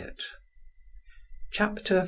Chapter 1.51 1.93
1. 1.93 1.99